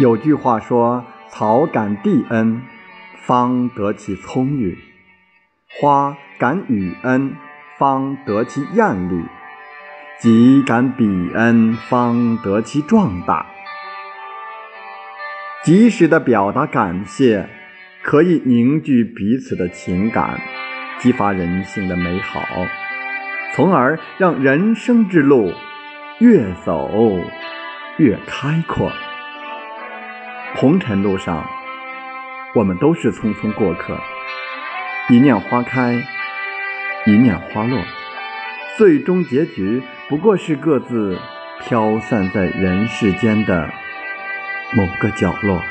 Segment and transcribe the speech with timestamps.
[0.00, 2.62] 有句话说：“草感地恩，
[3.26, 4.78] 方得其葱郁；
[5.68, 7.36] 花感雨恩，
[7.78, 9.26] 方得其艳丽；
[10.18, 13.44] 己感彼恩，方得其壮大。”
[15.62, 17.50] 及时的表达感谢，
[18.02, 20.40] 可以凝聚彼此的情感，
[20.98, 22.40] 激发人性的美好，
[23.54, 25.52] 从而让人生之路
[26.20, 26.90] 越走
[27.98, 28.90] 越开阔。
[30.56, 31.48] 红尘路上，
[32.54, 33.98] 我们都是匆匆过客，
[35.08, 35.94] 一念花开，
[37.06, 37.78] 一念花落，
[38.76, 41.18] 最终结局不过是各自
[41.60, 43.70] 飘散在人世间的
[44.72, 45.62] 某个角落。